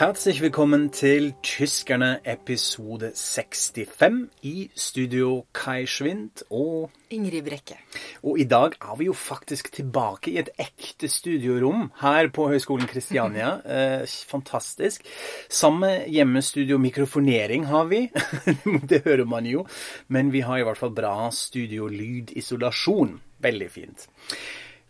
[0.00, 7.76] Herzlich willkommen til Tyskerne episode 65 i studio Kai Schwind og Ingrid Brekke.
[8.22, 12.88] Og i dag er vi jo faktisk tilbake i et ekte studiorom her på Høgskolen
[12.88, 13.50] Kristiania.
[13.80, 15.04] Eh, fantastisk.
[15.50, 18.00] Samme hjemmestudio mikrofonering har vi.
[18.90, 19.66] det hører man jo.
[20.08, 23.18] Men vi har i hvert fall bra studio-lydisolasjon.
[23.44, 24.08] Veldig fint.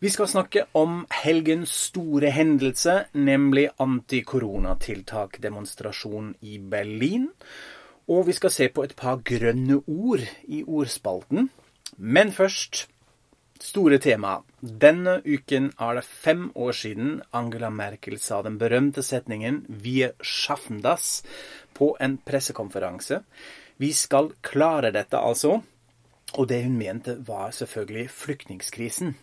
[0.01, 7.29] Vi skal snakke om helgens store hendelse, nemlig antikoronatiltak-demonstrasjon i Berlin.
[8.09, 11.53] Og vi skal se på et par grønne ord i ordspalten.
[11.99, 12.89] Men først
[13.61, 14.41] store tema.
[14.65, 20.81] Denne uken er det fem år siden Angela Merkel sa den berømte setningen 'Wir schaffen
[20.81, 21.23] das'
[21.75, 23.23] på en pressekonferanse.
[23.77, 25.63] Vi skal klare dette, altså.
[26.33, 29.15] Og det hun mente, var selvfølgelig flyktningkrisen.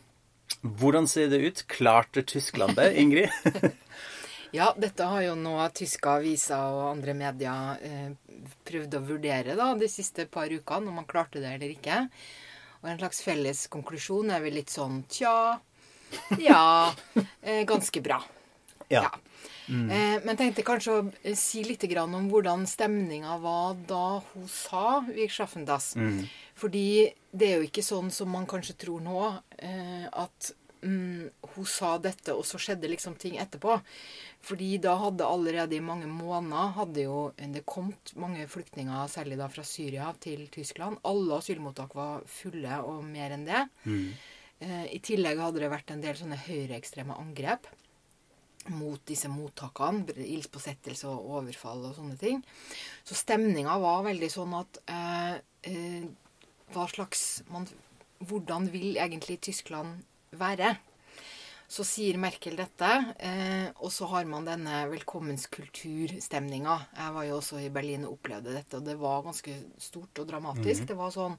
[0.61, 1.63] Hvordan ser det ut?
[1.67, 3.29] Klarte Tyskland det, Ingrid?
[4.57, 8.11] ja, dette har jo nå tyske aviser og andre medier eh,
[8.67, 12.05] prøvd å vurdere da, de siste par ukene, om man klarte det eller ikke.
[12.81, 15.57] Og en slags felles konklusjon er vel litt sånn tja,
[16.39, 16.93] ja,
[17.41, 18.23] eh, ganske bra.
[18.87, 19.01] Ja.
[19.03, 19.09] ja.
[19.67, 19.89] Mm.
[19.91, 25.27] Eh, men tenkte kanskje å si litt om hvordan stemninga var da hun sa 'Vi
[25.27, 25.95] Schaffendass.
[25.95, 26.29] Mm.
[26.57, 26.87] Fordi
[27.31, 29.19] det er jo ikke sånn som man kanskje tror nå,
[29.61, 33.77] eh, at mm, hun sa dette, og så skjedde liksom ting etterpå.
[34.47, 39.49] Fordi da hadde allerede i mange måneder hadde jo det kommet mange flyktninger, særlig da
[39.53, 41.01] fra Syria, til Tyskland.
[41.07, 43.65] Alle asylmottak var fulle, og mer enn det.
[43.85, 44.07] Mm.
[44.59, 47.69] Eh, I tillegg hadde det vært en del sånne høyreekstreme angrep
[48.73, 50.15] mot disse mottakene.
[50.25, 52.41] Ildspåsettelse og overfall og sånne ting.
[53.07, 55.35] Så stemninga var veldig sånn at eh,
[55.69, 56.07] eh,
[56.73, 57.67] Hva slags man,
[58.19, 60.01] Hvordan vil egentlig Tyskland
[60.31, 60.75] være?
[61.67, 62.89] Så sier Merkel dette,
[63.19, 66.77] eh, og så har man denne velkommenskulturstemninga.
[66.95, 70.29] Jeg var jo også i Berlin og opplevde dette, og det var ganske stort og
[70.29, 70.85] dramatisk.
[70.85, 70.87] Mm.
[70.87, 71.35] Det var sånn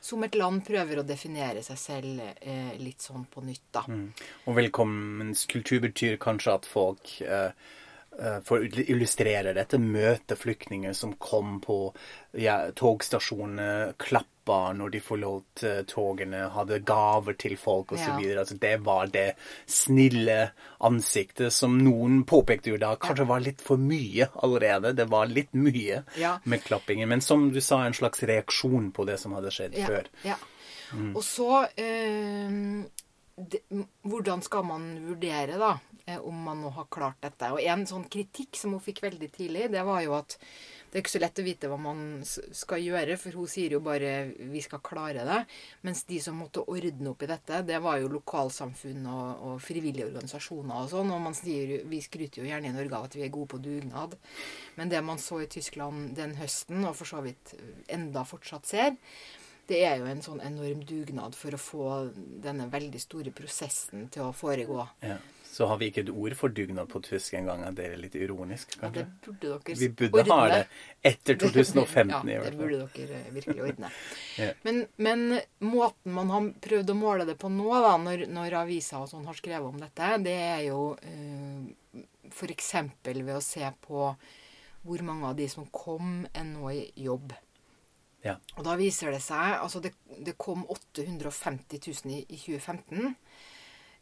[0.00, 3.82] som et land prøver å definere seg selv eh, litt sånn på nytt, da.
[3.90, 4.06] Mm.
[4.46, 7.50] Og velkommenskultur betyr kanskje at folk eh,
[8.18, 11.80] eh for å illustrere dette, møter flyktninger som kom på
[12.38, 18.20] ja, togstasjonene, klapp jobba når de forlot uh, togene, hadde gaver til folk osv.
[18.22, 18.40] Ja.
[18.40, 19.34] Altså, det var det
[19.66, 20.50] snille
[20.80, 24.94] ansiktet som noen påpekte jo da kanskje var litt for mye allerede.
[24.94, 26.38] Det var litt mye ja.
[26.44, 27.08] med klappingen.
[27.08, 29.86] Men som du sa, en slags reaksjon på det som hadde skjedd ja.
[29.86, 30.08] før.
[30.24, 30.38] Ja.
[30.94, 31.12] Mm.
[31.16, 32.54] Og så eh,
[33.36, 33.60] det,
[34.08, 35.74] Hvordan skal man vurdere, da,
[36.06, 37.52] eh, om man nå har klart dette?
[37.52, 40.38] Og en sånn kritikk som hun fikk veldig tidlig, det var jo at
[40.88, 43.80] det er ikke så lett å vite hva man skal gjøre, for hun sier jo
[43.84, 45.46] bare 'vi skal klare det'.
[45.84, 50.08] Mens de som måtte ordne opp i dette, det var jo lokalsamfunn og, og frivillige
[50.08, 51.12] organisasjoner og sånn.
[51.12, 53.60] Og man sier, vi skryter jo gjerne i Norge av at vi er gode på
[53.60, 54.16] dugnad.
[54.76, 57.54] Men det man så i Tyskland den høsten, og for så vidt
[57.88, 58.96] enda fortsatt ser,
[59.68, 64.24] det er jo en sånn enorm dugnad for å få denne veldig store prosessen til
[64.24, 64.86] å foregå.
[65.04, 65.18] Ja.
[65.58, 67.64] Så har vi ikke et ord for dugnad på tysk engang.
[67.74, 69.02] Det er litt ironisk, kanskje?
[69.02, 70.36] Ja, det burde dere Vi burde ordne.
[70.36, 70.60] ha det
[71.10, 72.52] etter 2015 ja, i hvert fall.
[72.52, 73.90] Det burde dere eh, virkelig ordne.
[74.38, 74.52] ja.
[74.68, 75.24] men, men,
[75.66, 79.26] måten man har prøvd å måle det på nå, da, når, når aviser og sånn
[79.26, 82.72] har skrevet om dette, det er jo uh, f.eks.
[83.10, 84.08] ved å se på
[84.86, 87.34] hvor mange av de som kom, er nå i jobb.
[88.22, 88.38] Ja.
[88.54, 93.16] Og da viser det seg Altså, det, det kom 850 000 i, i 2015.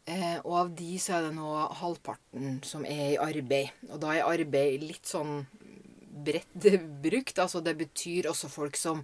[0.07, 1.49] Eh, og av de så er det nå
[1.81, 3.73] halvparten som er i arbeid.
[3.91, 5.41] Og da er arbeid litt sånn
[6.27, 6.69] bredt
[7.03, 7.39] brukt.
[7.43, 9.03] Altså det betyr også folk som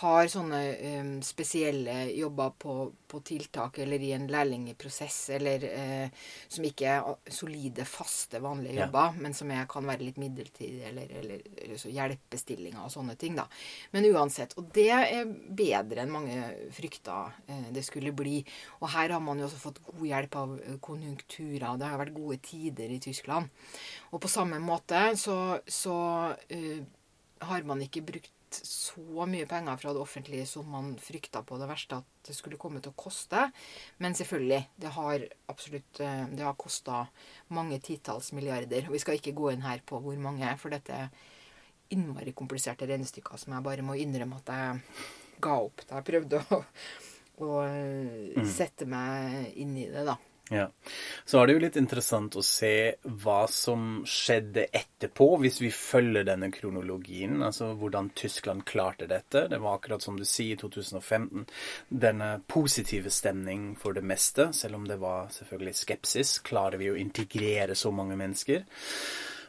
[0.00, 0.60] har sånne
[1.00, 2.74] um, spesielle jobber på,
[3.10, 9.10] på, tiltak eller i en lærlingprosess, eller uh, som ikke er solide, faste, vanlige jobber,
[9.12, 9.22] ja.
[9.26, 13.36] men som er, kan være litt midlertidige, eller, eller, eller hjelpestillinger og sånne ting.
[13.36, 13.44] da.
[13.92, 14.56] Men uansett.
[14.60, 16.40] Og det er bedre enn mange
[16.76, 18.40] frykta uh, det skulle bli.
[18.80, 21.68] Og her har man jo også fått god hjelp av konjunkturer.
[21.76, 23.52] Det har vært gode tider i Tyskland.
[24.10, 25.96] Og på samme måte så, så
[26.32, 26.84] uh,
[27.50, 31.68] har man ikke brukt så mye penger fra det offentlige som man frykta på det
[31.70, 33.46] verste at det skulle komme til å koste.
[34.02, 37.04] Men selvfølgelig, det har absolutt eh, det har kosta
[37.56, 38.88] mange titalls milliarder.
[38.88, 41.12] Og vi skal ikke gå inn her på hvor mange, for dette er
[41.90, 45.06] innmari kompliserte regnestykker som jeg bare må innrømme at jeg
[45.42, 46.60] ga opp da jeg prøvde å,
[47.42, 48.46] å eh, mm.
[48.46, 50.16] sette meg inn i det, da.
[50.50, 50.66] Ja.
[51.24, 52.72] Så er det jo litt interessant å se
[53.22, 57.36] hva som skjedde etterpå, hvis vi følger denne kronologien.
[57.46, 59.44] Altså hvordan Tyskland klarte dette.
[59.52, 61.46] Det var akkurat som du sier, i 2015.
[62.02, 66.38] Denne positive stemning for det meste, selv om det var selvfølgelig skepsis.
[66.42, 68.66] Klarer vi å integrere så mange mennesker?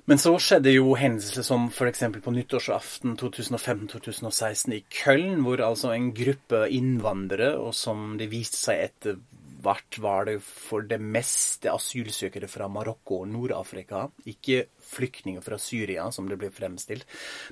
[0.09, 2.01] Men så skjedde jo hendelser som f.eks.
[2.21, 8.85] på nyttårsaften 2015-2016 i Köln, hvor altså en gruppe innvandrere, og som det viste seg
[8.87, 9.19] etter
[9.63, 16.29] var det for det meste asylsøkere fra Marokko og Nord-Afrika, ikke flyktninger fra Syria, som
[16.29, 17.05] det ble fremstilt,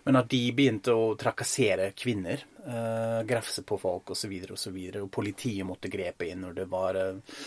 [0.05, 5.03] men at de begynte å trakassere kvinner, uh, grafse på folk osv., og, så videre,
[5.05, 7.43] og politiet måtte grepe inn når det var uh,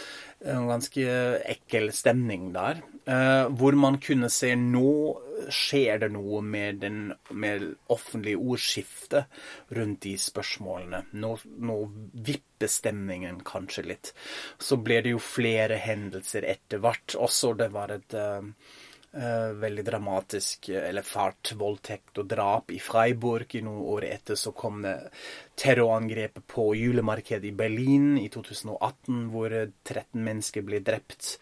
[0.53, 1.19] en ganske
[1.57, 2.83] ekkel stemning der.
[3.07, 4.93] Uh, hvor man kunne se nå
[5.51, 7.01] skjer det noe med, den,
[7.31, 9.43] med offentlige ordskiftet
[9.77, 11.05] rundt de spørsmålene.
[11.19, 11.79] Nå, nå
[12.13, 14.13] vipper stemningen kanskje litt.
[14.63, 17.17] Så ble det jo flere hendelser etter hvert.
[17.19, 18.43] Også det var et uh,
[19.13, 23.53] veldig dramatisk eller fælt voldtekt og drap i Freiburg.
[23.59, 24.95] I noen år etter så kom det
[25.61, 31.35] terrorangrepet på julemarkedet i Berlin i 2018, hvor 13 mennesker ble drept.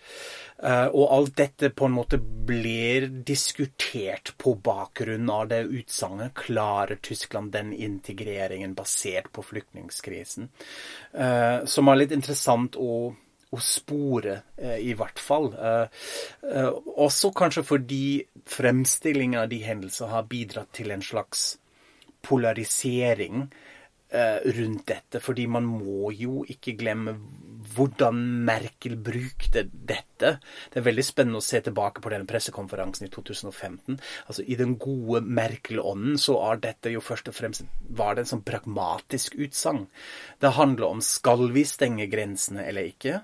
[0.66, 6.34] Og alt dette på en måte blir diskutert på bakgrunn av det utsagnet.
[6.34, 10.50] Klarer Tyskland den integreringen basert på flyktningkrisen?
[11.70, 13.14] Som er litt interessant å
[13.50, 15.52] å spore, eh, i hvert fall.
[15.54, 15.88] Eh,
[16.52, 18.04] eh, også kanskje fordi
[18.46, 21.58] fremstillingen av de hendelsene har bidratt til en slags
[22.22, 23.50] polarisering
[24.10, 25.20] rundt dette.
[25.22, 27.12] Fordi man må jo ikke glemme
[27.76, 30.32] hvordan Merkel brukte dette.
[30.72, 34.00] Det er veldig spennende å se tilbake på denne pressekonferansen i 2015.
[34.26, 38.32] Altså I den gode Merkel-ånden så er dette jo først og fremst var det en
[38.32, 39.86] sånn pragmatisk utsagn.
[40.42, 43.20] Det handler om skal vi stenge grensene eller ikke.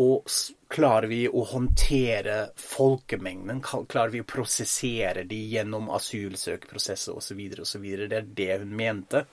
[0.00, 0.28] Og
[0.72, 3.60] klarer vi å håndtere folkemengden?
[3.62, 7.42] Klarer vi å prosessere de gjennom asylsøkeprosesser osv.
[7.60, 7.84] osv.?
[8.08, 9.26] Det er det hun mente.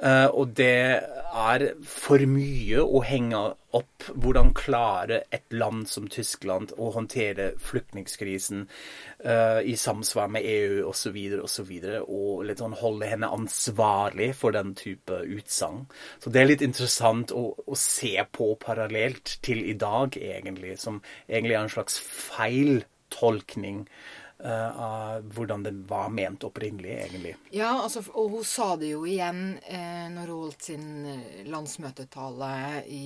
[0.00, 1.00] Uh, og det
[1.30, 3.40] er for mye å henge
[3.76, 10.86] opp hvordan klare et land som Tyskland å håndtere flyktningkrisen uh, i samsvar med EU
[10.88, 11.18] osv.
[11.42, 15.84] Og, og litt sånn holde henne ansvarlig for den type utsagn.
[16.22, 21.02] Så det er litt interessant å, å, se på parallelt til i dag, egentlig, som
[21.28, 27.34] egentlig er en slags feiltolkning Uh, av hvordan det var ment opprinnelig, egentlig.
[27.52, 32.52] Ja, altså, og hun sa det jo igjen eh, når hun holdt sin eh, landsmøtetale
[32.88, 33.04] i,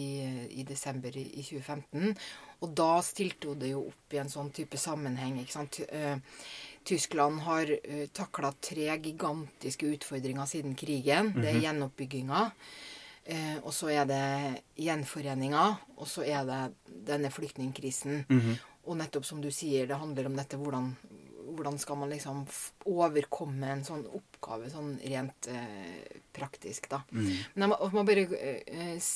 [0.61, 2.15] i desember i, i, 2015.
[2.63, 5.41] Og da stilte hun det jo opp i en sånn type sammenheng.
[5.43, 5.81] ikke sant?
[6.85, 11.33] Tyskland har uh, takla tre gigantiske utfordringer siden krigen.
[11.33, 11.65] Det er mhm.
[11.65, 12.43] gjenoppbygginga.
[13.25, 14.25] Uh, og så er det
[14.85, 15.65] gjenforeninga,
[15.97, 16.61] og så er det
[17.09, 18.25] denne flyktningkrisen.
[18.29, 18.57] Mm -hmm.
[18.85, 20.91] Og nettopp som du sier, det handler om dette hvordan,
[21.55, 22.45] hvordan skal man liksom
[22.91, 27.03] overkomme en sånn oppgave sånn rent eh, praktisk, da.
[27.11, 27.29] Mm.
[27.55, 29.11] Men jeg må, jeg må bare eh,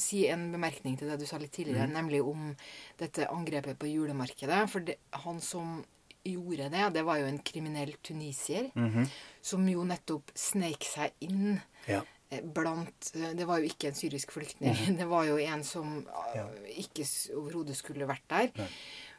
[0.00, 1.96] si en bemerkning til det du sa litt tidligere, mm.
[1.96, 2.52] nemlig om
[3.00, 4.62] dette angrepet på julemarkedet.
[4.70, 5.80] For det, han som
[6.26, 9.10] gjorde det, det var jo en kriminell tunisier mm -hmm.
[9.40, 11.60] som jo nettopp sneik seg inn.
[11.86, 14.76] Ja eh, blant eh, Det var jo ikke en syrisk flyktning.
[14.76, 14.96] Mm.
[15.00, 16.46] Det var jo en som ja.
[16.76, 18.50] ikke overhodet skulle vært der.
[18.56, 18.68] Nei.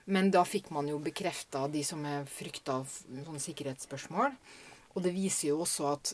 [0.05, 4.33] Men da fikk man jo bekrefta de som er frykta sånne sikkerhetsspørsmål.
[4.91, 6.13] Og det viser jo også at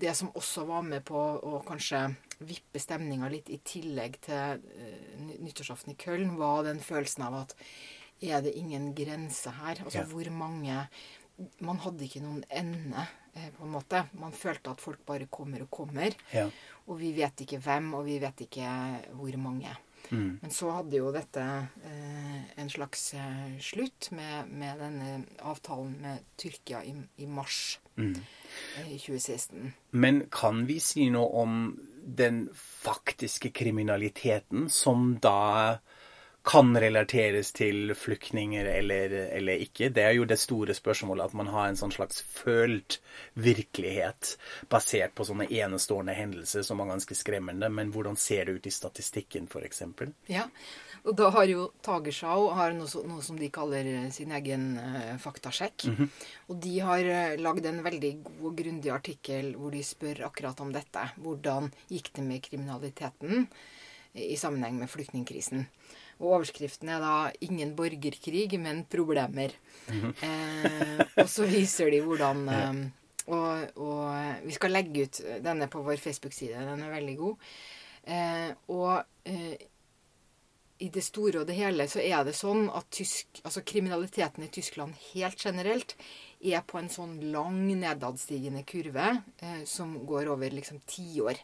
[0.00, 2.06] det som også var med på å kanskje
[2.46, 7.54] vippe stemninga litt i tillegg til uh, nyttårsaften i Køln, var den følelsen av at
[8.24, 9.82] er det ingen grense her?
[9.84, 10.08] Altså ja.
[10.08, 10.86] hvor mange
[11.66, 13.02] Man hadde ikke noen ende,
[13.34, 14.04] eh, på en måte.
[14.14, 16.14] Man følte at folk bare kommer og kommer.
[16.30, 16.44] Ja.
[16.86, 18.68] Og vi vet ikke hvem, og vi vet ikke
[19.18, 19.72] hvor mange.
[20.12, 20.38] Mm.
[20.38, 22.13] Men så hadde jo dette eh,
[22.64, 28.14] en slags eh, slutt med, med, denne avtalen med Tyrkia i, i mars mm.
[28.88, 29.72] i 2016.
[29.90, 31.58] Men kan vi si noe om
[32.04, 35.80] den faktiske kriminaliteten som da
[36.44, 39.88] kan relateres til flyktninger eller, eller, ikke.
[39.88, 42.98] Det er jo det store spørsmålet, at man har en sånn slags følt
[43.40, 44.34] virkelighet
[44.68, 47.70] basert på sånne enestående hendelser som er ganske skremmende.
[47.72, 49.82] Men hvordan ser det ut i statistikken, f.eks.?
[50.28, 50.44] Ja,
[51.04, 55.88] og da har jo Tagershow har noe, noe, som de kaller sin egen uh, faktasjekk.
[55.88, 56.08] Mm -hmm.
[56.48, 60.60] Og de har uh, lagd en veldig god og grundig artikkel hvor de spør akkurat
[60.60, 61.08] om dette.
[61.16, 63.48] Hvordan gikk det med kriminaliteten
[64.12, 65.66] i sammenheng med flyktningkrisen?
[66.24, 67.14] Og overskriften er da
[67.44, 69.52] 'Ingen borgerkrig, men problemer'.
[69.88, 70.14] Mm -hmm.
[70.24, 72.90] eh, og så viser de hvordan eh,
[73.26, 76.60] og, og, vi skal legge ut denne på vår Facebook-side.
[76.60, 77.36] Den er veldig god.
[78.04, 79.56] Eh, og eh,
[80.78, 84.50] i det store og det hele så er det sånn at tysk, altså kriminaliteten i
[84.52, 85.94] Tyskland helt generelt
[86.44, 91.40] er på en sånn lang nedadstigende kurve eh, som går over liksom tiår.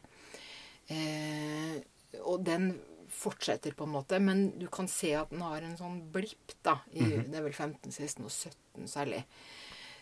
[0.91, 1.79] Eh,
[2.27, 2.75] og den
[3.21, 4.19] fortsetter, på en måte.
[4.25, 6.79] Men du kan se at den har en sånn blipp, da.
[6.93, 9.25] I, Det er vel 15, 16 og 17 særlig.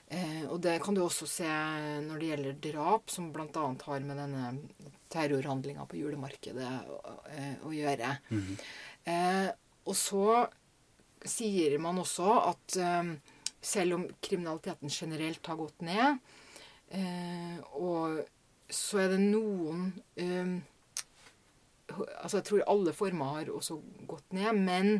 [0.08, 1.48] Eh, og det kan du også se
[2.06, 3.64] når det gjelder drap, som bl.a.
[3.84, 4.52] har med denne
[5.12, 8.14] terrorhandlinga på julemarkedet å, eh, å gjøre.
[9.04, 9.50] eh,
[9.88, 10.46] og så
[11.28, 13.12] sier man også at eh,
[13.60, 16.18] selv om kriminaliteten generelt har gått ned,
[16.94, 18.22] eh, og
[18.70, 20.56] så er det noen eh,
[21.88, 23.78] Altså, jeg tror alle former har også
[24.10, 24.90] gått ned, men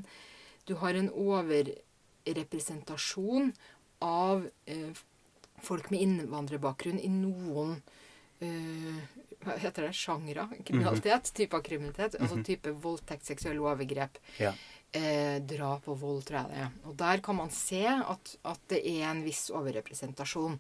[0.69, 3.51] du har en overrepresentasjon
[4.05, 4.93] av eh,
[5.63, 7.77] folk med innvandrerbakgrunn i noen
[8.41, 8.99] eh,
[9.45, 9.93] hva heter det?
[9.95, 10.49] Sjangre?
[10.67, 11.31] Kriminalitet?
[11.37, 12.15] Typer kriminalitet.
[12.19, 14.53] Altså type voldtekt, seksuelle overgrep, Ja.
[14.93, 16.71] eh, drap og vold, tror jeg det er.
[16.91, 20.59] Og der kan man se at, at det er en viss overrepresentasjon.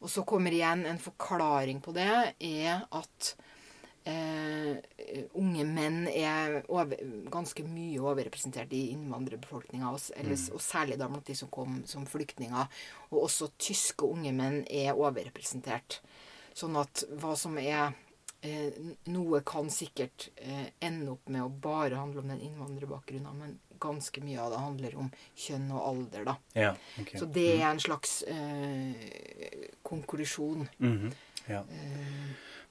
[0.00, 2.10] Og så kommer igjen en forklaring på det,
[2.40, 3.34] er at
[4.10, 6.96] eh, unge menn er over,
[7.30, 12.68] ganske mye overrepresentert i innvandrerbefolkninga, s- og særlig da blant de som kom som flyktninger.
[13.10, 16.00] Og også tyske unge menn er overrepresentert.
[16.54, 17.92] Sånn at hva som er
[18.42, 18.72] eh,
[19.12, 24.20] Noe kan sikkert eh, ende opp med å bare handle om den innvandrerbakgrunnen, men ganske
[24.24, 26.34] mye av det handler om kjønn og alder, da.
[26.58, 27.18] Ja, okay.
[27.20, 30.68] Så det er en slags eh, konklusjon.
[30.80, 31.12] -hmm.
[31.48, 31.64] ja.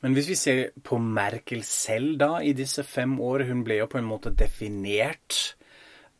[0.03, 3.89] Men hvis vi ser på Merkel selv da, i disse fem år, hun ble jo
[3.91, 5.39] på en måte definert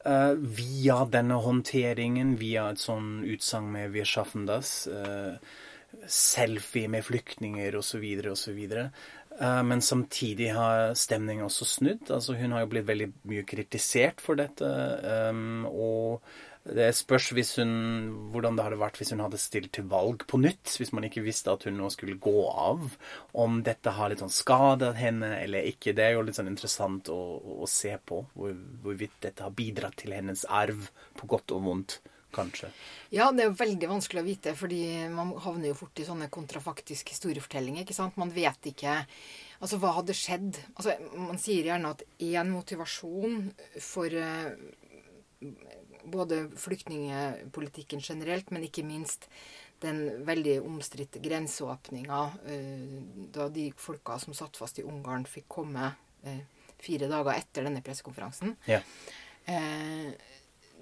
[0.03, 5.39] uh, via denne håndteringen, via et sånn utsagn med 'Wir schaffen das', uh,
[6.05, 8.03] selfie med flyktninger osv.
[8.33, 8.59] osv.
[9.39, 12.11] Uh, men samtidig har stemningen også snudd.
[12.11, 14.67] Altså, hun har jo blitt veldig mye kritisert for dette.
[15.31, 16.21] um, og
[16.67, 17.71] det spørs hun,
[18.33, 21.23] hvordan det hadde vært hvis hun hadde stilt til valg på nytt, hvis man ikke
[21.25, 22.97] visste at hun nå skulle gå av.
[23.33, 25.95] Om dette har litt sånn skadet henne eller ikke.
[25.97, 27.19] Det er jo litt sånn interessant å,
[27.63, 31.99] å se på hvor, hvorvidt dette har bidratt til hennes arv, på godt og vondt,
[32.35, 32.69] kanskje.
[33.15, 36.29] Ja, det er jo veldig vanskelig å vite, fordi man havner jo fort i sånne
[36.33, 37.87] kontrafaktiske historiefortellinger.
[37.87, 38.19] ikke sant?
[38.19, 38.99] Man vet ikke
[39.59, 40.55] Altså, hva hadde skjedd?
[40.77, 43.49] Altså, Man sier gjerne at én motivasjon
[43.83, 44.53] for eh,
[46.03, 49.29] både flyktningepolitikken generelt, men ikke minst
[49.79, 52.97] den veldig omstridte grenseåpninga eh,
[53.31, 55.93] da de folka som satt fast i Ungarn, fikk komme
[56.27, 56.41] eh,
[56.79, 58.57] fire dager etter denne pressekonferansen.
[58.67, 58.81] Ja.
[59.47, 60.11] Eh,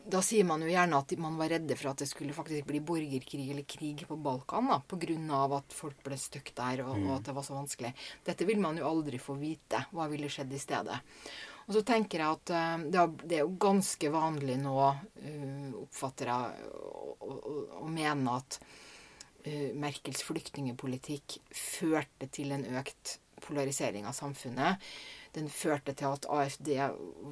[0.07, 2.79] da sier man jo gjerne at man var redde for at det skulle faktisk bli
[2.85, 5.41] borgerkrig eller krig på Balkan da, pga.
[5.57, 7.91] at folk ble stuck der og, og at det var så vanskelig.
[8.23, 9.83] Dette vil man jo aldri få vite.
[9.91, 11.01] Hva ville skjedd i stedet?
[11.67, 12.99] Og så tenker jeg at eh, det
[13.35, 14.75] er, jo ganske vanlig nå,
[15.19, 18.59] eh, oppfatter jeg, å, å, å mene at
[19.43, 24.79] eh, Merkels flyktningepolitikk førte til en økt polarisering av samfunnet.
[25.35, 26.71] Den førte til at AFD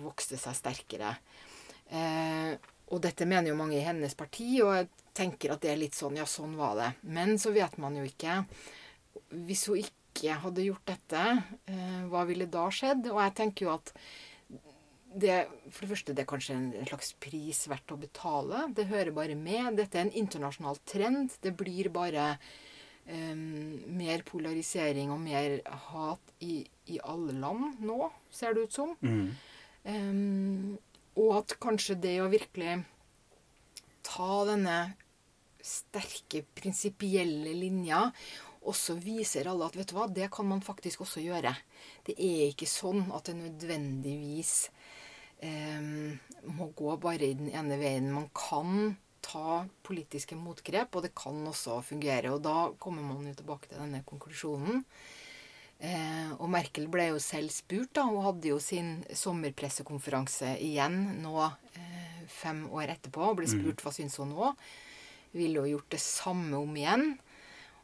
[0.04, 1.16] vokste seg sterkere.
[2.94, 5.98] Og dette mener jo mange i hennes parti, og jeg tenker at det er litt
[5.98, 6.92] sånn Ja, sånn var det.
[7.10, 8.44] Men så vet man jo ikke.
[9.48, 11.24] Hvis hun ikke hadde gjort dette,
[11.68, 13.10] eh, hva ville da skjedd?
[13.12, 13.92] Og jeg tenker jo at
[15.16, 18.66] det, for det første, det er kanskje en, slags pris verdt å betale.
[18.76, 19.78] Det hører bare med.
[19.80, 21.36] Dette er en internasjonal trend.
[21.42, 22.34] Det blir bare
[23.08, 28.96] eh, mer polarisering og mer hat i, i alle land nå, ser det ut som.
[29.02, 29.32] Mm.
[29.86, 30.76] Ehm,
[31.16, 32.82] og at kanskje det å virkelig
[34.06, 34.80] ta denne
[35.66, 38.10] sterke, prinsipielle linja
[38.66, 41.54] også viser alle at vet du hva, det kan man faktisk også gjøre.
[42.08, 44.54] Det er ikke sånn at det nødvendigvis
[45.46, 45.82] eh,
[46.50, 48.12] må gå bare i den ene veien.
[48.14, 48.96] Man kan
[49.26, 52.34] ta politiske motgrep, og det kan også fungere.
[52.36, 54.84] Og da kommer man jo tilbake til denne konklusjonen.
[55.80, 58.06] Eh, og Merkel ble jo selv spurt, da.
[58.08, 63.32] Hun hadde jo sin sommerpressekonferanse igjen nå eh, fem år etterpå.
[63.32, 64.54] Og ble spurt hva syns hun nå.
[65.36, 67.16] Ville jo gjort det samme om igjen?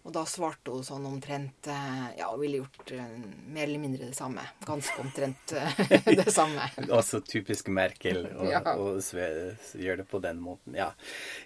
[0.01, 3.11] Og da svarte hun sånn omtrent eh, Ja, hun ville gjort eh,
[3.53, 4.41] mer eller mindre det samme.
[4.65, 5.81] Ganske omtrent eh,
[6.21, 6.65] det samme.
[6.99, 8.63] Også typisk Merkel å Ja.
[8.65, 10.75] gjøre det på den måten.
[10.77, 10.91] Ja.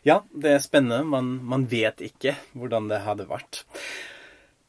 [0.08, 1.04] ja, det er spennende.
[1.04, 3.66] Man, man vet ikke hvordan det hadde vært.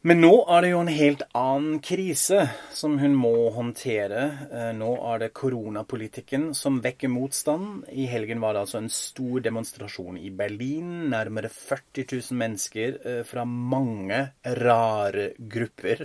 [0.06, 4.20] Men nå er det jo en helt annen krise som hun må håndtere.
[4.54, 7.88] Eh, Nå er det koronapolitikken som vekker motstand.
[7.90, 11.08] I helgen var det altså en stor demonstrasjon i Berlin.
[11.10, 14.20] Nærmere 40 000 mennesker eh, fra mange
[14.60, 16.04] rare grupper.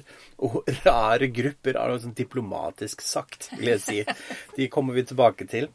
[0.50, 4.01] Og rare grupper er noe sånn diplomatisk sagt, vil jeg si.
[4.58, 5.70] De kommer vi tilbake til.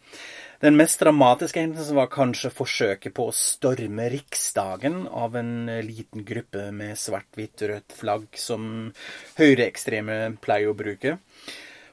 [0.62, 6.70] Den mest dramatiske hendelsen var kanskje forsøket på å storme Riksdagen av en liten gruppe
[6.72, 8.90] med svart-hvitt-rødt flagg som
[9.36, 11.18] høyreekstreme pleier å bruke.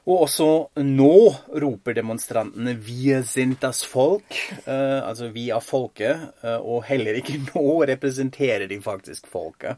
[0.04, 0.46] Og også
[0.84, 1.16] nå
[1.60, 7.40] roper demonstrantene 'Vi sind das Folk', eh, altså 'vi er folket', eh, og heller ikke
[7.54, 9.76] nå representerer de faktisk folket.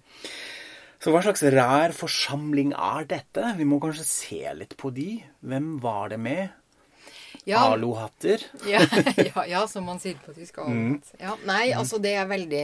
[0.99, 3.55] Så hva slags rar forsamling er dette?
[3.57, 5.23] Vi må kanskje se litt på de.
[5.45, 6.49] Hvem var det med?
[7.47, 8.43] Ja, Alohatter.
[8.67, 8.81] ja,
[9.35, 10.59] ja, ja, som man sier på tysk.
[10.59, 10.99] Mm.
[11.21, 12.63] Ja, nei, altså det er veldig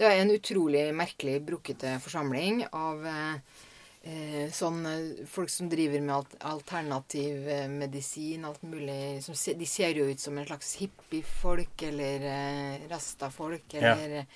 [0.00, 3.60] Det er en utrolig merkelig brukete forsamling av eh,
[4.02, 9.68] eh, sånn eh, folk som driver med alt, alternativ eh, medisin, alt mulig som, De
[9.68, 14.26] ser jo ut som en slags hippiefolk eller eh, rastafolk eller ja.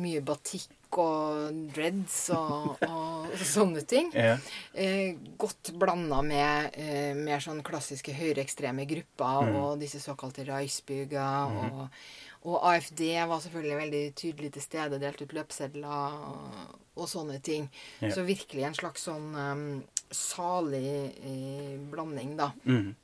[0.00, 4.12] mye batikk og dreads og, og sånne ting.
[4.18, 4.34] Ja.
[4.72, 11.52] Eh, godt blanda med eh, mer sånn klassiske høyreekstreme grupper og disse såkalte Reisbüger.
[11.54, 12.00] og,
[12.48, 17.68] og AFD var selvfølgelig veldig tydelig til stede, delte ut løpsedler og, og sånne ting.
[18.00, 18.10] Ja.
[18.14, 19.66] Så virkelig en slags sånn um,
[20.14, 22.52] salig eh, blanding, da.
[22.64, 22.96] Mhm.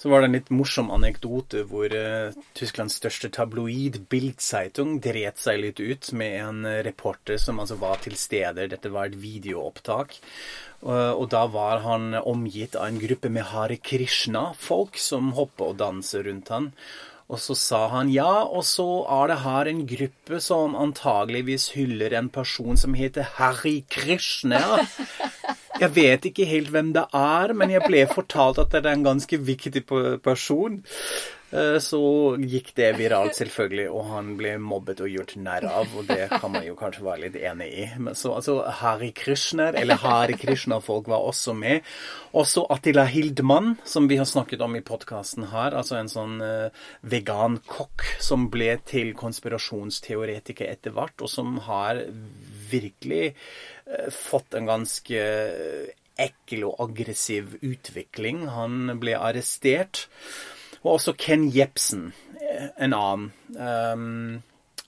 [0.00, 5.62] Så var det en litt morsom anekdote hvor uh, Tysklands største tabloid, Bildzeitung, dret seg
[5.62, 8.68] litt ut med en reporter som altså var til stede.
[8.72, 10.18] Dette var et videoopptak.
[10.82, 15.80] Uh, og da var han omgitt av en gruppe med Hare Krishna-folk som hopper og
[15.82, 16.72] danser rundt han.
[17.32, 22.12] Og så sa han ja, og så er det her en gruppe som antageligvis hyller
[22.18, 24.82] en person som heter Harry Krishna.
[25.80, 29.06] Jeg vet ikke helt hvem det er, men jeg ble fortalt at det er en
[29.06, 29.86] ganske viktig
[30.22, 30.82] person.
[31.52, 32.00] Eh, Så
[32.40, 36.52] gikk det viralt, selvfølgelig, og han ble mobbet og gjort narr av, og det kan
[36.54, 37.86] man jo kanskje være litt enig i.
[38.00, 41.84] Men så altså, Hari Krishner, eller Hari Krishna-folk var også med.
[42.32, 46.86] Også Attila Hildmann, som vi har snakket om i podkasten her, altså en sånn uh,
[47.04, 52.00] vegan kokk som ble til konspirasjonsteoretiker etter hvert, og som har
[52.72, 53.34] virkelig
[54.14, 55.24] fått en ganske
[56.20, 58.46] ekkel og aggressiv utvikling.
[58.52, 60.06] Han ble arrestert.
[60.82, 63.28] Og også Ken Jepsen, eh, en annen.
[63.54, 64.42] Um,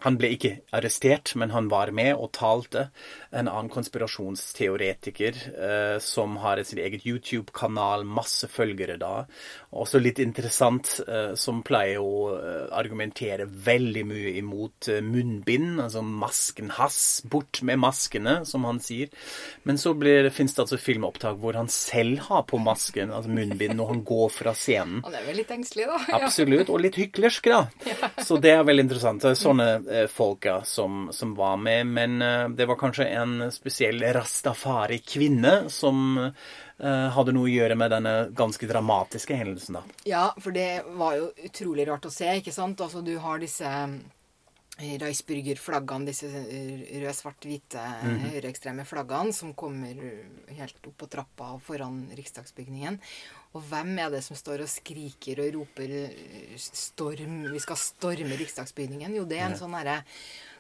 [0.05, 2.89] han ble ikke arrestert, men han var med og talte.
[3.33, 9.25] En annen konspirasjonsteoretiker eh, som har sin eget YouTube-kanal, masse følgere da.
[9.75, 16.05] Også litt interessant, eh, som pleier å eh, argumentere veldig mye imot eh, munnbind, altså
[16.05, 17.01] masken hans.
[17.31, 19.11] Bort med maskene, som han sier.
[19.65, 19.95] Men så
[20.35, 24.31] fins det altså filmopptak hvor han selv har på masken, altså munnbind, når han går
[24.37, 25.01] fra scenen.
[25.07, 25.99] Han er vel litt engstelig, da.
[26.21, 27.65] Absolutt, og litt hyklersk, da.
[28.29, 29.27] Så det er veldig interessant.
[29.27, 31.87] Er sånne eh, folk ja, som, som var med.
[31.87, 37.95] Men eh, det var kanskje en spesiell rastafari-kvinne som eh, hadde noe å gjøre med
[37.95, 40.01] denne ganske dramatiske hendelsen, da.
[40.09, 42.83] Ja, for det var jo utrolig rart å se, ikke sant?
[42.85, 43.71] Altså, du har disse
[44.79, 48.25] Reisburger-flaggene, disse røde, rød, svart, hvite Mhm.
[48.33, 49.95] høyreekstreme flaggene som kommer
[50.49, 52.99] helt opp på trappa foran riksdagsbygningen.
[53.55, 58.37] Og hvem er det som står og skriker og roper eh, 'storm', vi skal storme
[58.37, 59.15] riksdagsbygningen?
[59.15, 60.03] Jo, det er en sånn herre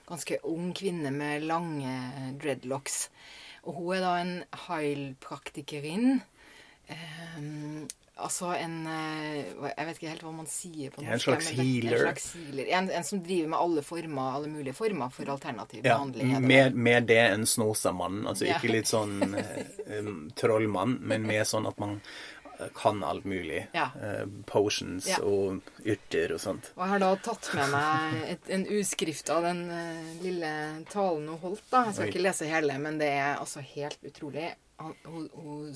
[0.07, 3.09] ganske ung kvinne med lange dreadlocks.
[3.65, 6.21] Og hun er da en heilpraktikerinn,
[8.17, 9.41] altså en eh,
[9.77, 11.25] Jeg vet ikke helt hva man sier på En norsk.
[11.29, 11.97] slags healer.
[11.97, 12.69] En slags healer.
[12.79, 16.35] En, en som driver med alle former, alle mulige former for alternativ Ja, behandling.
[16.37, 18.27] er mer, mer det enn Snåsamannen.
[18.31, 18.59] Altså Ja.
[18.61, 22.01] ikke litt sånn eh, um, trollmann, men mer sånn at man
[22.61, 23.65] eh, kan alt mulig.
[23.75, 23.89] Ja.
[23.99, 26.71] Uh, potions og urter og sånt.
[26.77, 30.53] Og jeg har da tatt med meg et, en uskrift av den uh, lille
[30.93, 31.67] talen hun holdt.
[31.71, 31.87] da.
[31.89, 32.13] Jeg skal Oi.
[32.15, 34.53] ikke lese hele, men det er altså helt utrolig.
[34.83, 35.75] Han, hun, hun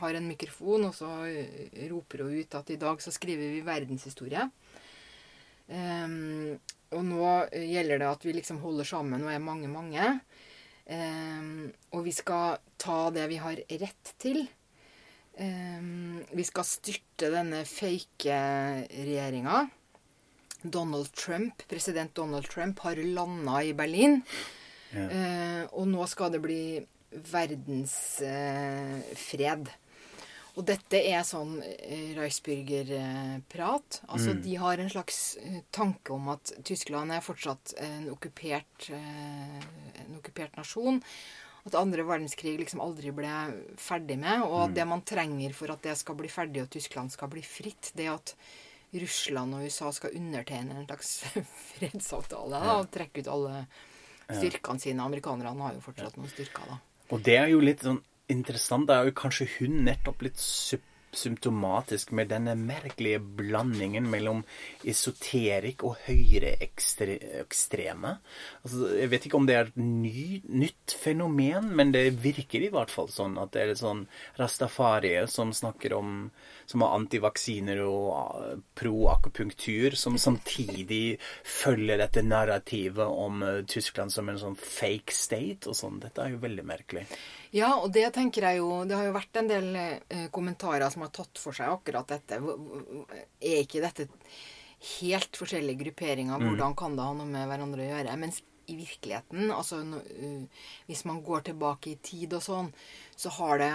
[0.00, 3.64] har en mikrofon, og så eh, roper hun ut at i dag så skriver vi
[3.66, 4.44] verdenshistorie.
[5.68, 6.54] Um,
[6.96, 10.12] og nå eh, gjelder det at vi liksom holder sammen og er mange, mange.
[10.88, 14.46] Um, og vi skal ta det vi har rett til.
[15.38, 18.38] Um, vi skal styrte denne fake
[18.94, 19.66] regjeringa.
[20.62, 24.22] Donald Trump, president Donald Trump har landa i Berlin.
[24.94, 25.04] Ja.
[25.04, 26.62] Uh, og nå skal det bli
[27.10, 29.04] verdensfred.
[29.16, 29.68] Fred.
[30.58, 34.00] og dette er sånn eh, Reisbürger-prat.
[34.10, 39.60] Altså, De har en slags eh, tanke om at Tyskland er fortsatt en okkupert, eh,
[40.02, 40.98] en okkupert nasjon.
[41.68, 43.30] At andre verdenskrig liksom aldri ble
[43.78, 44.42] ferdig med.
[44.48, 47.42] Og at det man trenger for at det skal bli ferdig og Tyskland skal bli
[47.46, 48.34] fritt, det er at
[48.98, 51.10] Russland og USA skal undertegne en slags
[51.76, 53.66] fredsavtale da, og trekke ut alle
[54.32, 55.04] styrkene sine.
[55.04, 56.80] Amerikanerne har jo fortsatt noen styrker, da.
[57.12, 58.88] Og det er jo litt sånn interessant.
[58.88, 60.40] Det er jo kanskje hun nettopp litt
[61.16, 64.42] symptomatisk med denne merkelige blandingen mellom
[64.88, 68.12] esoterikk og høyreekstreme.
[68.62, 72.72] Altså, jeg vet ikke om det er et ny, nytt fenomen, men det virker i
[72.74, 74.04] hvert fall sånn at det er sånn
[74.40, 76.28] rastafarie som snakker om
[76.68, 84.28] som har antivaksiner og uh, pro-akupunktur, som samtidig følger dette narrativet om uh, Tyskland som
[84.28, 85.96] en sånn fake state og sånn.
[86.02, 87.06] Dette er jo veldig merkelig.
[87.56, 91.06] Ja, og det tenker jeg jo Det har jo vært en del eh, kommentarer som
[91.06, 92.36] har tatt for seg akkurat dette.
[92.36, 94.10] Er ikke dette
[94.98, 96.36] helt forskjellige grupperinger?
[96.36, 96.50] Mm.
[96.50, 98.18] Hvordan kan det ha noe med hverandre å gjøre?
[98.20, 99.80] Mens i virkeligheten, altså
[100.84, 102.68] hvis man går tilbake i tid og sånn,
[103.16, 103.70] så har det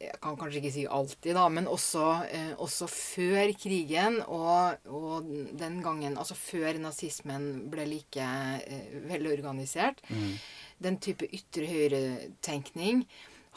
[0.00, 5.30] jeg kan kanskje ikke si alltid, da, men også, eh, også før krigen og, og,
[5.58, 8.26] den gangen Altså før nazismen ble like
[8.66, 10.04] eh, velorganisert.
[10.10, 10.36] Mm
[10.82, 13.04] den type ytre høyre-tenkning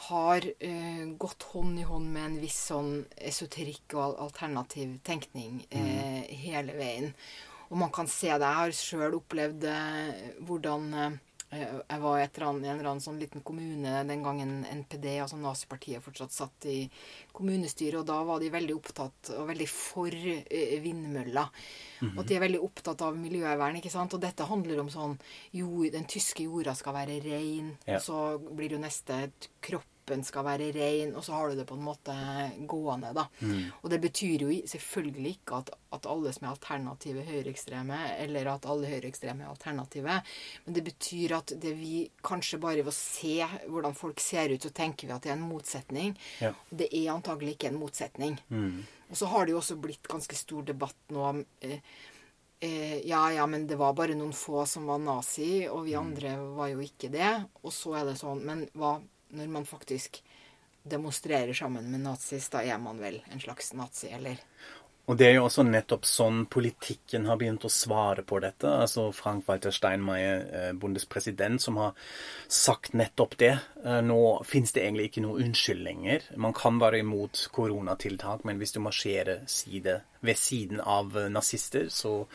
[0.08, 6.26] har eh, gått hånd i hånd med en viss sånn esoterikk og alternativ tenkning mm.
[6.44, 7.14] hele veien.
[7.70, 8.46] Og man kan se det.
[8.46, 11.16] Jeg har sjøl opplevd uh, hvordan Eh,
[11.50, 16.34] jeg var i en eller annen sånn liten kommune den gangen NPD, altså Nazipartiet, fortsatt
[16.34, 16.78] satt i
[17.36, 18.00] kommunestyret.
[18.00, 21.48] Og da var de veldig opptatt og veldig for eh, vindmøller.
[22.00, 22.18] Mm -hmm.
[22.18, 23.76] Og de er veldig opptatt av miljøvern.
[23.76, 24.14] ikke sant?
[24.14, 25.18] Og dette handler om sånn
[25.52, 27.78] jo, Den tyske jorda skal være rein.
[27.86, 28.00] Ja.
[28.00, 29.30] Så blir jo neste
[29.60, 32.14] kropp kroppen skal være ren, og så har du det på en måte
[32.66, 33.12] gående.
[33.12, 33.26] da.
[33.40, 33.72] Mm.
[33.82, 38.66] Og det betyr jo selvfølgelig ikke at, at alle som er alternative, høyreekstreme, eller at
[38.66, 40.20] alle høyreekstreme er alternative,
[40.64, 44.62] men det betyr at det vi kanskje bare ved å se hvordan folk ser ut,
[44.62, 46.16] så tenker vi at det er en motsetning.
[46.40, 46.52] Ja.
[46.70, 48.38] Det er antagelig ikke en motsetning.
[48.48, 48.84] Mm.
[49.10, 51.80] Og så har det jo også blitt ganske stor debatt nå om eh,
[52.56, 55.98] Eh, ja, ja, men det var bare noen få som var nazi, og vi mm.
[56.00, 57.32] andre var jo ikke det.
[57.60, 58.94] Og så er det sånn Men hva
[59.34, 60.22] når man faktisk
[60.86, 64.42] demonstrerer sammen med nazis, da er man vel en slags nazi, eller?
[65.06, 68.66] Og det er jo også nettopp sånn politikken har begynt å svare på dette.
[68.66, 71.92] Altså Frank-Walter Steinmeier, eh, bondespresident, som har
[72.50, 73.52] sagt nettopp det.
[73.84, 76.26] Eh, nå finnes det egentlig ikke noe unnskyldninger.
[76.36, 82.26] Man kan være imot koronatiltak, men hvis du marsjerer side ved siden av nazister, så,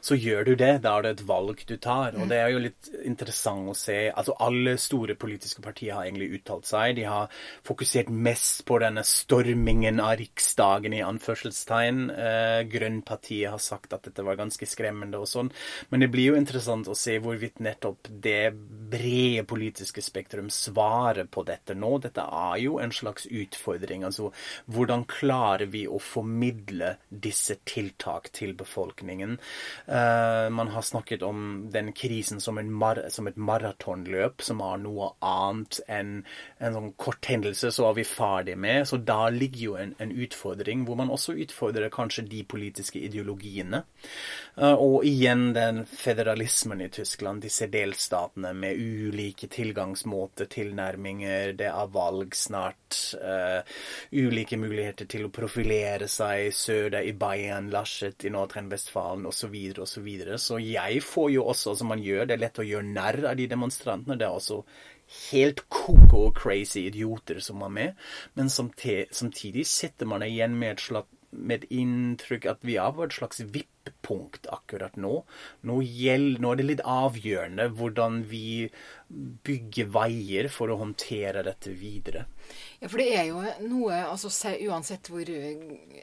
[0.00, 0.72] så, gjør du det.
[0.84, 2.16] Da er det et valg du tar.
[2.18, 3.98] Og det er jo litt interessant å se.
[4.10, 6.96] Altså alle store politiske partier har egentlig uttalt seg.
[6.98, 7.32] De har
[7.66, 12.04] fokusert mest på denne stormingen av Riksdagen i anførselstegn.
[12.10, 15.52] Eh, Grønnpartiet har sagt at dette var ganske skremmende og sånn.
[15.90, 21.44] Men det blir jo interessant å se hvorvidt nettopp det brede politiske spektrum svarer på
[21.46, 21.96] dette nå.
[22.04, 24.04] Dette er jo en slags utfordring.
[24.06, 24.30] Altså
[24.70, 26.94] hvordan klarer vi å formidle
[27.24, 29.38] disse tiltak til befolkningen.
[29.88, 35.12] Uh, man har snakket om den krisen som, mar som et maratonløp, som er noe
[35.24, 36.14] annet enn
[36.58, 38.84] en sånn kort hendelse, så er vi ferdig med.
[38.88, 43.84] Så da ligger jo en, en utfordring, hvor man også utfordrer kanskje de politiske ideologiene.
[44.56, 51.92] Uh, og igjen den federalismen i Tyskland, disse delstatene med ulike tilgangsmåter, tilnærminger, det er
[51.94, 53.60] valg snart, uh,
[54.12, 59.54] ulike muligheter til å profilere seg, søde Bayern, Laschet i Nordrhein-Westfalen osv.
[59.54, 59.86] osv.
[59.94, 60.38] Så, videre.
[60.38, 63.36] så jeg får jo også, som man gjør, det er lett å gjøre narr av
[63.38, 64.18] de demonstrantene.
[64.20, 64.62] Det er også
[65.30, 68.06] helt koko crazy idioter som er med.
[68.34, 73.16] Men samtidig sitter man igjen med et slags med inntrykk at vi er på et
[73.16, 75.12] slags vippunkt akkurat nå.
[75.68, 78.70] Nå, gjelder, nå, er det litt avgjørende hvordan vi
[79.46, 82.26] bygger veier for å håndtere dette videre.
[82.80, 84.32] Ja, for det er jo noe altså
[84.64, 85.28] Uansett hvor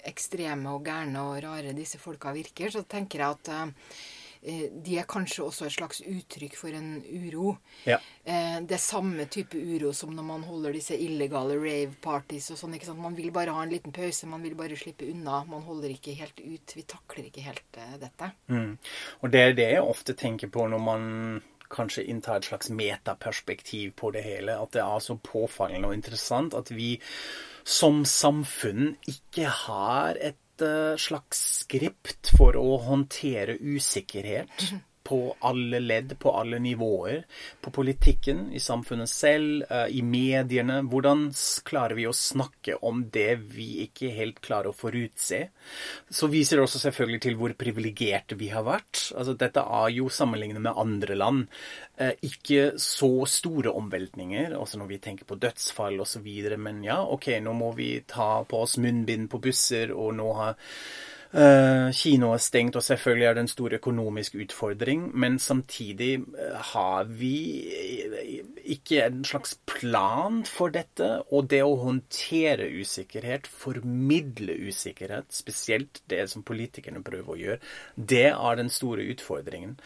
[0.08, 5.06] ekstreme og gærne og rare disse folka virker, så tenker jeg at Eh, de er
[5.06, 7.51] kanskje også et slags uttrykk for en uro.
[7.86, 7.99] Ja.
[8.25, 12.73] Eh, det er samme type uro som når man holder disse illegale rave-parties og sånn.
[12.77, 13.04] ikke sant?
[13.04, 15.43] Man vil bare ha en liten pause, man vil bare slippe unna.
[15.49, 16.75] Man holder ikke helt ut.
[16.75, 18.32] Vi takler ikke helt uh, dette.
[18.49, 18.75] Mm.
[19.21, 21.10] Og det er det jeg ofte tenker på når man
[21.71, 24.58] kanskje inntar et slags metaperspektiv på det hele.
[24.58, 26.95] At det er så påfallende og interessant at vi
[27.63, 30.40] som samfunn ikke har et
[31.02, 34.71] slags skript for å håndtere usikkerhet
[35.12, 37.24] på alle ledd, på alle nivåer.
[37.62, 40.80] På politikken, i samfunnet selv, eh, i mediene.
[40.88, 41.26] Hvordan
[41.67, 45.41] klarer vi å snakke om det vi ikke helt klarer å forutse?
[46.10, 49.12] Så viser det også selvfølgelig til hvor privilegerte vi har vært.
[49.12, 51.47] Altså, dette er jo sammenlignet med andre land.
[52.00, 56.32] Eh, ikke så store omveltninger, også når vi tenker på dødsfall osv.
[56.56, 60.56] Men ja, OK, nå må vi ta på oss munnbind på busser, og nå har
[61.32, 65.06] kino er stengt, og selvfølgelig er det en stor økonomisk utfordring.
[65.15, 67.36] Men samtidig uh, har vi
[68.67, 71.08] ikke en slags plan for dette.
[71.32, 77.60] Og det å håndtere usikkerhet, formidle usikkerhet, spesielt det som politikerne prøver å gjøre,
[77.96, 79.78] det er den store utfordringen.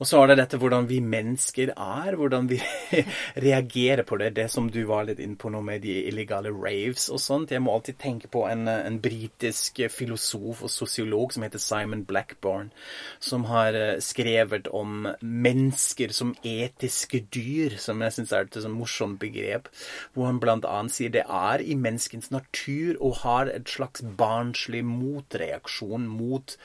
[0.00, 2.62] Og så er det dette hvordan vi mennesker er, hvordan vi
[3.46, 4.32] reagerer på det.
[4.40, 7.52] Det som du var litt inne på nå med de illegale raves og sånt.
[7.52, 12.04] Jeg må alltid tenke på en, en britisk filosof og sosiolog sosiolog som heter Simon
[12.04, 12.70] Blackburn,
[13.18, 18.76] som har eh, skrevet om mennesker som etiske dyr, som jeg syns er et sånn
[18.76, 19.68] morsomt begrep,
[20.14, 20.76] hvor han bl.a.
[20.92, 26.56] sier det er i menneskens natur og har et slags barnslig motreaksjon mot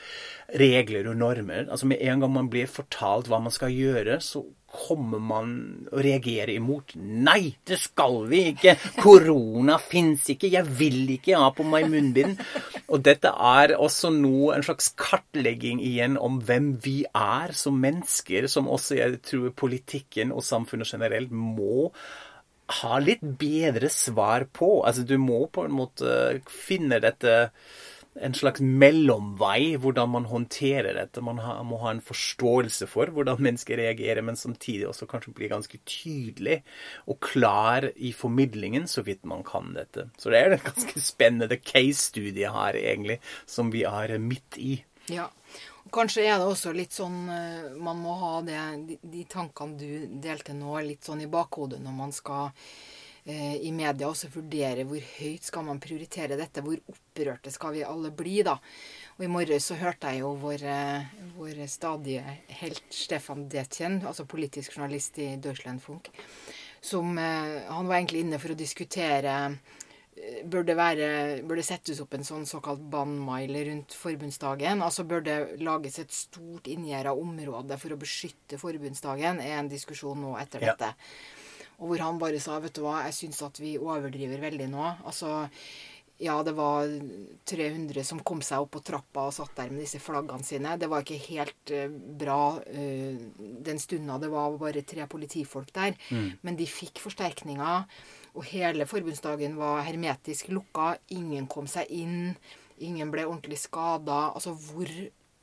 [0.60, 1.66] regler og normer.
[1.68, 5.52] Altså Med en gang man blir fortalt hva man skal gjøre, så kommer man
[5.90, 6.94] å reagere imot.
[6.96, 8.76] Nei, det skal vi ikke!
[9.00, 10.50] Korona fins ikke!
[10.52, 12.40] Jeg vil ikke ha på meg munnbind!
[12.90, 18.48] Og dette er også nå en slags kartlegging igjen om hvem vi er som mennesker,
[18.50, 21.90] som også jeg tror politikken og samfunnet generelt må
[22.80, 24.80] ha litt bedre svar på.
[24.86, 27.50] Altså, du må på en måte finne dette
[28.20, 31.22] en slags mellomvei hvordan man håndterer dette.
[31.24, 35.50] Man ha, må ha en forståelse for hvordan mennesker reagerer, men samtidig også kanskje bli
[35.52, 36.60] ganske tydelig
[37.08, 40.10] og klar i formidlingen så vidt man kan dette.
[40.20, 44.76] Så det er en ganske spennende case-studie her, egentlig, som vi er midt i.
[45.10, 45.30] Ja.
[45.84, 49.78] Og Kanskje er det også litt sånn eh, Man må ha det, de, de tankene
[49.80, 52.52] du delte nå, litt sånn i bakhodet når man skal
[53.24, 56.62] i media også vurdere hvor høyt skal man prioritere dette.
[56.64, 58.56] Hvor opprørte skal vi alle bli, da.
[59.20, 62.24] Og i morges så hørte jeg jo vår, eh, vår stadige
[62.62, 66.08] helt Stefan Detjen, altså politisk journalist i Deutschlandfunk,
[66.80, 69.36] som eh, Han var egentlig inne for å diskutere
[70.44, 71.06] Bør det, være,
[71.48, 74.82] bør det settes opp en sånn såkalt bannmile rundt forbundsdagen?
[74.84, 79.40] Altså bør det lages et stort inngjerda område for å beskytte forbundsdagen?
[79.40, 80.74] er en diskusjon nå etter ja.
[80.74, 80.90] dette.
[81.80, 84.84] Og hvor han bare sa vet du hva, jeg syns at vi overdriver veldig nå.
[85.08, 85.48] Altså,
[86.20, 86.90] ja, det var
[87.48, 90.74] 300 som kom seg opp på trappa og satt der med disse flaggene sine.
[90.76, 91.86] Det var ikke helt uh,
[92.20, 95.96] bra uh, den stunda det var bare tre politifolk der.
[96.12, 96.26] Mm.
[96.44, 97.86] Men de fikk forsterkninger.
[98.36, 100.92] Og hele forbundsdagen var hermetisk lukka.
[101.16, 102.34] Ingen kom seg inn.
[102.84, 104.28] Ingen ble ordentlig skada.
[104.34, 104.92] Altså, hvor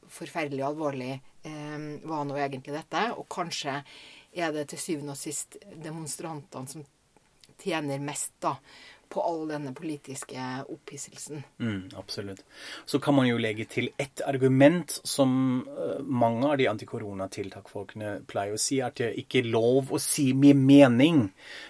[0.08, 3.02] forferdelig alvorlig eh, var nå egentlig dette?
[3.18, 3.82] Og kanskje
[4.38, 6.86] er det til syvende og sist demonstrantene som
[7.62, 8.56] tjener mest da,
[9.10, 11.44] på all denne politiske opphisselsen.
[11.60, 12.44] Mm, absolutt.
[12.86, 18.58] Så kan man jo legge til ett argument som uh, mange av de antikoronatiltakfolkene pleier
[18.58, 21.24] å si, at det ikke er lov å si min mening.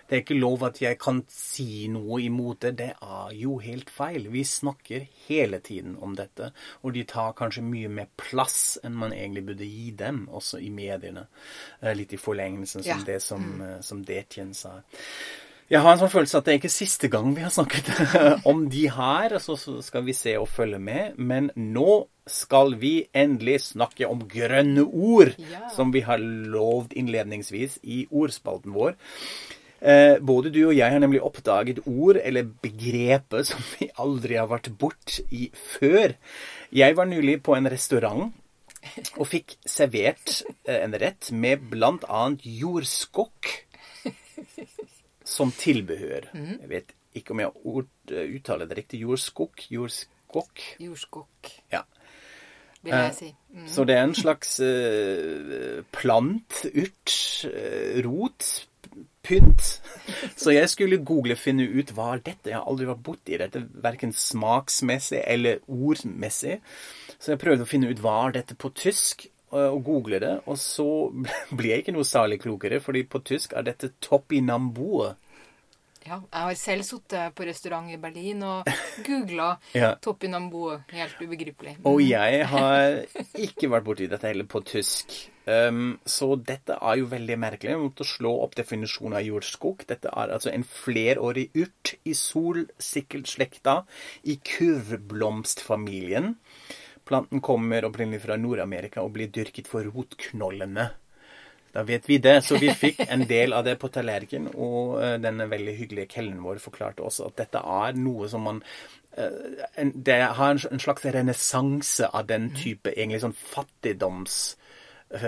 [0.08, 2.74] Det er ikke lov at jeg kan si noe imot det.
[2.82, 4.30] Det er jo helt feil.
[4.34, 9.16] Vi snakker hele tiden om dette, og de tar kanskje mye mer plass enn man
[9.16, 11.28] egentlig burde gi dem, også i mediene.
[11.84, 13.04] Uh, litt i forlengelsen som ja.
[13.14, 13.68] det som, mm.
[13.68, 14.80] uh, som Detjen sa.
[15.68, 17.90] Jeg har en sånn følelse at det er ikke siste gang vi har snakket
[18.52, 19.36] om de her.
[19.44, 21.18] Så skal vi se og følge med.
[21.20, 25.68] Men nå skal vi endelig snakke om grønne ord, ja.
[25.76, 28.96] som vi har lovd innledningsvis i ordspalten vår.
[29.78, 34.48] Eh, både du og jeg har nemlig oppdaget ord eller begrepet som vi aldri har
[34.50, 36.16] vært borti før.
[36.74, 38.32] Jeg var nylig på en restaurant
[39.20, 42.24] og fikk servert eh, en rett med bl.a.
[42.40, 43.54] jordskokk
[45.28, 46.30] som tilbehør.
[46.34, 46.56] Mm.
[46.62, 49.02] Jeg vet ikke om jeg eh, uttaler det riktig.
[49.04, 49.68] Jordskokk?
[49.74, 50.64] Jordskokk?
[50.84, 51.52] Jordskokk.
[51.74, 51.84] Ja.
[52.84, 53.30] Vil jeg si.
[53.52, 53.68] Mm.
[53.68, 57.16] Så det er en slags uh, plant, urt,
[57.50, 58.52] uh, rot,
[59.26, 59.72] pynt.
[60.42, 62.52] Så jeg skulle google finne ut hva er dette.
[62.52, 66.62] Jeg har aldri vært borti dette, verken smaksmessig eller ordmessig.
[67.18, 70.58] Så jeg prøvde å finne ut hva er dette på tysk og google det, og
[70.60, 70.88] så
[71.58, 75.14] blir jeg ikke noe særlig klokere, fordi på tysk er dette topinambue.
[76.08, 78.68] Ja, jeg har selv sittet på restaurant i Berlin og
[79.08, 79.94] googla ja.
[80.04, 80.78] topinambue.
[80.94, 81.78] Helt ubegripelig.
[81.90, 83.02] Og jeg har
[83.36, 85.18] ikke vært borti dette heller på tysk.
[85.48, 87.74] Um, så dette er jo veldig merkelig.
[87.74, 89.84] Jeg måtte slå opp definisjonen av jordskog.
[89.88, 93.78] Dette er altså en flerårig urt i solsikkelslekta
[94.32, 96.36] i kurvblomstfamilien.
[97.08, 100.90] Planten kommer opprinnelig fra Nord-Amerika og blir dyrket for rotknollene.
[101.74, 102.42] Da vet vi det.
[102.46, 104.54] Så vi fikk en del av det på tallerkenen.
[104.56, 108.62] Og uh, denne veldig hyggelige kelneren vår forklarte også at dette er noe som man
[109.18, 114.67] uh, Det har en, slags renessanse av den type egentlig sånn fattigdoms eh,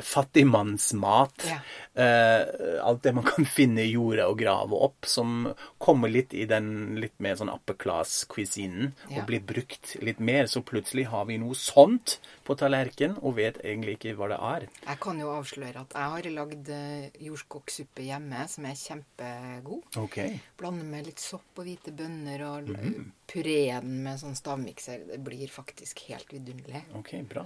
[0.04, 1.46] fattigmannsmat.
[1.48, 1.60] Ja.
[2.04, 5.50] Eh, alt det man kan finne i jorda og grave opp, som
[5.82, 9.22] kommer litt i den litt mer sånn upper class-cuisinen, Ja.
[9.22, 10.48] og blir brukt litt mer.
[10.52, 14.68] Så plutselig har vi noe sånt på tallerkenen, og vet egentlig ikke hva det er.
[14.88, 19.84] Jeg kan jo avsløre at jeg har lagd eh, jordskokksuppe hjemme som er kjempegod.
[19.98, 20.20] Ok.
[20.60, 23.12] Blander med litt sopp og hvite bønner og Mhm.
[23.30, 25.04] Pureen med sånn stavmikser.
[25.12, 26.82] Det blir faktisk helt vidunderlig.
[26.98, 27.44] Ok, bra.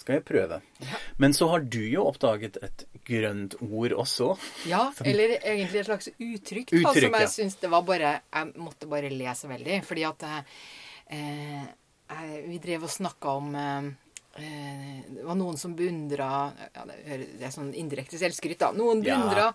[0.00, 0.60] Skal jeg prøve.
[1.22, 4.32] Men så har du jo oppdaget et grønt ord også.
[4.70, 7.32] Ja, eller egentlig et slags uttrykk, da, Uttrykk, som jeg ja.
[7.34, 10.40] syns det var bare Jeg måtte bare lese veldig, fordi at eh,
[11.18, 13.90] eh, Vi drev og snakka om eh,
[14.40, 16.30] eh, Det var noen som beundra
[16.64, 18.72] ja, det, er sånn indirekte selvskryt, da.
[18.76, 19.20] Noen Ja.
[19.20, 19.50] beundra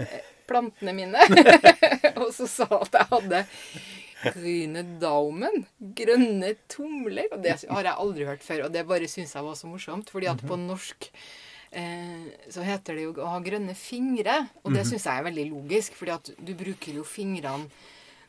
[0.00, 0.24] ja.
[0.48, 1.28] plantene mine.
[2.22, 3.46] og så sa at jeg hadde
[4.34, 5.64] grüne daumen.
[5.98, 7.28] Grønne tomler.
[7.32, 8.66] Og det har jeg aldri hørt før.
[8.66, 10.10] Og det bare syns jeg var så morsomt.
[10.10, 11.10] fordi at på norsk
[11.72, 14.42] eh, så heter det jo å ha grønne fingre.
[14.64, 17.70] Og det syns jeg er veldig logisk, fordi at du bruker jo fingrene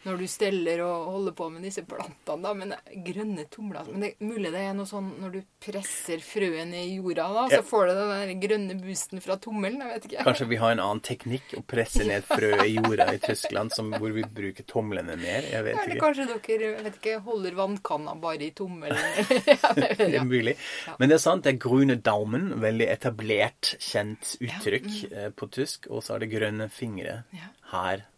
[0.08, 2.54] når du steller og holder på med disse plantene, da.
[2.58, 2.74] Men
[3.06, 6.86] grønne tomler Men det er mulig det er noe sånn når du presser frøen i
[6.96, 7.60] jorda, da, Ja.
[7.60, 9.82] så får du den der grønne boosten fra tommelen.
[9.84, 10.24] Jeg vet ikke.
[10.30, 13.92] Kanskje vi har en annen teknikk å presse ned frø i jorda i Tyskland som,
[14.00, 15.44] hvor vi bruker tomlene mer?
[15.52, 16.06] Jeg vet Eller ikke.
[16.06, 18.98] kanskje dere jeg vet ikke, holder vannkanna bare i tommelen?
[19.48, 20.56] Ja, det- Det er mulig.
[20.88, 20.96] Ja.
[21.00, 22.54] Men det er sant, det er grune daumen.
[22.62, 25.88] Veldig etablert, kjent uttrykk eh, på tysk.
[25.92, 27.50] Og så er det grønne fingre Ja.
[27.74, 28.17] her Ja.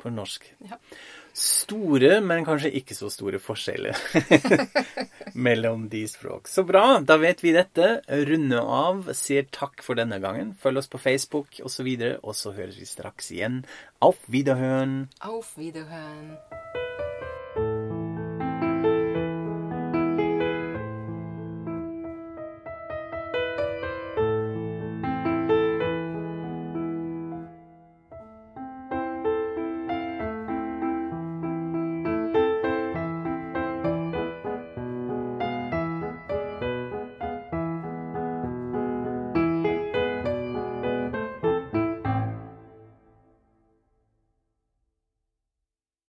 [0.00, 0.48] På norsk.
[0.68, 0.78] Ja.
[1.36, 3.96] Store, men kanskje ikke så store forskjeller
[5.46, 6.48] mellom de språk.
[6.48, 7.90] Så bra, da vet vi dette.
[8.08, 9.10] Runde av.
[9.16, 10.54] Sier takk for denne gangen.
[10.62, 11.66] Følg oss på Facebook osv.
[11.66, 13.64] Og, så videre, og så høres vi straks igjen.
[14.00, 15.10] Auf Wiederhören.
[15.20, 16.38] Auf Wiederhören.